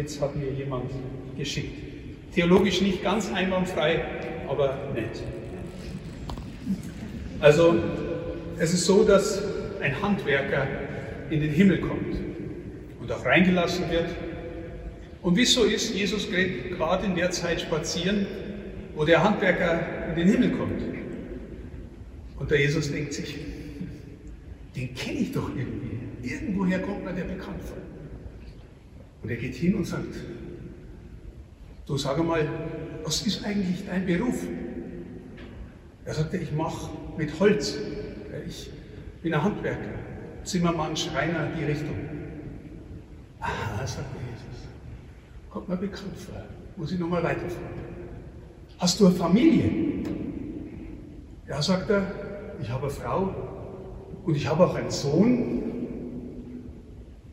[0.00, 0.90] Blitz hat mir jemand
[1.36, 1.76] geschickt.
[2.34, 4.02] Theologisch nicht ganz einwandfrei,
[4.48, 5.22] aber nett.
[7.38, 7.74] Also,
[8.58, 9.42] es ist so, dass
[9.82, 10.66] ein Handwerker
[11.28, 12.16] in den Himmel kommt
[12.98, 14.08] und auch reingelassen wird.
[15.20, 18.26] Und wie es so ist, Jesus geht gerade in der Zeit spazieren,
[18.94, 20.80] wo der Handwerker in den Himmel kommt.
[22.38, 23.36] Und der Jesus denkt sich,
[24.74, 25.98] den kenne ich doch irgendwie.
[26.22, 27.76] Irgendwoher kommt mir der bekannt vor.
[29.22, 30.14] Und er geht hin und sagt,
[31.86, 32.48] du sag einmal,
[33.04, 34.44] was ist eigentlich dein Beruf?
[36.04, 37.76] Er sagte, ich mache mit Holz.
[38.48, 38.70] Ich
[39.22, 39.98] bin ein Handwerker,
[40.44, 41.96] Zimmermann, Schreiner, die Richtung.
[43.40, 44.68] Aha, sagte Jesus,
[45.50, 46.42] kommt mir bekannt vor.
[46.76, 47.80] Muss ich nochmal weiterfahren.
[48.78, 49.70] Hast du eine Familie?
[51.46, 52.06] Ja, sagt er,
[52.62, 53.34] ich habe eine Frau
[54.24, 55.69] und ich habe auch einen Sohn.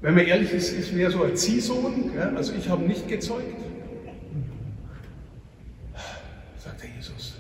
[0.02, 3.56] Wenn man ehrlich ist, ist mehr so ein Ziehsohn, also ich habe nicht gezeugt.
[6.64, 7.36] Sagt der Jesus,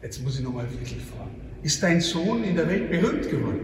[0.00, 3.60] jetzt muss ich nochmal wirklich fragen, ist dein Sohn in der Welt berühmt geworden?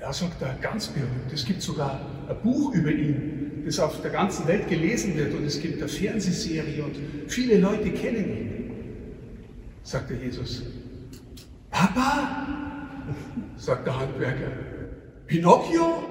[0.00, 1.32] Ja, sagt er, ganz berühmt.
[1.32, 5.44] Es gibt sogar ein Buch über ihn, das auf der ganzen Welt gelesen wird und
[5.44, 6.96] es gibt eine Fernsehserie und
[7.28, 8.70] viele Leute kennen ihn.
[9.82, 10.62] Sagt der Jesus,
[11.70, 12.46] Papa?
[13.56, 14.52] Sagt der Handwerker,
[15.30, 16.10] Pinocchio?